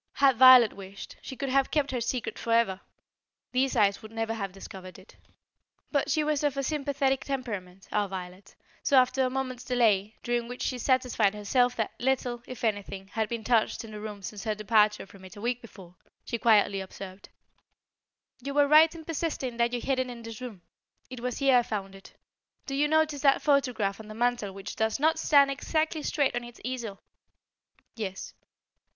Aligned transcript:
Had 0.13 0.37
Violet 0.37 0.73
wished, 0.73 1.17
she 1.21 1.35
could 1.35 1.49
have 1.49 1.69
kept 1.69 1.91
her 1.91 2.01
secret 2.01 2.39
forever. 2.39 2.81
These 3.51 3.75
eyes 3.75 4.01
would 4.01 4.11
never 4.11 4.33
have 4.33 4.51
discovered 4.51 4.97
it. 4.97 5.15
But 5.91 6.09
she 6.09 6.23
was 6.23 6.43
of 6.43 6.57
a 6.57 6.63
sympathetic 6.63 7.23
temperament, 7.23 7.87
our 7.91 8.09
Violet, 8.09 8.55
so 8.81 8.97
after 8.97 9.23
a 9.23 9.29
moment's 9.29 9.63
delay, 9.63 10.15
during 10.23 10.47
which 10.47 10.63
she 10.63 10.79
satisfied 10.79 11.35
herself 11.35 11.75
that 11.75 11.91
little, 11.99 12.41
if 12.47 12.63
anything, 12.63 13.09
had 13.09 13.29
been 13.29 13.43
touched 13.43 13.83
in 13.85 13.91
the 13.91 13.99
room 13.99 14.23
since 14.23 14.43
her 14.43 14.55
departure 14.55 15.05
from 15.05 15.23
it 15.23 15.35
a 15.35 15.41
week 15.41 15.61
before, 15.61 15.93
she 16.25 16.39
quietly 16.39 16.81
observed: 16.81 17.29
"You 18.41 18.55
were 18.55 18.67
right 18.67 18.95
in 18.95 19.05
persisting 19.05 19.57
that 19.57 19.71
you 19.71 19.79
hid 19.79 19.99
it 19.99 20.09
in 20.09 20.23
this 20.23 20.41
room. 20.41 20.63
It 21.11 21.19
was 21.19 21.37
here 21.37 21.57
I 21.57 21.61
found 21.61 21.93
it. 21.93 22.15
Do 22.65 22.73
you 22.73 22.87
notice 22.87 23.21
that 23.21 23.43
photograph 23.43 23.99
on 23.99 24.07
the 24.07 24.15
mantel 24.15 24.51
which 24.51 24.75
does 24.75 24.99
not 24.99 25.19
stand 25.19 25.51
exactly 25.51 26.01
straight 26.01 26.35
on 26.35 26.43
its 26.43 26.59
easel?" 26.63 27.01
"Yes." 27.95 28.33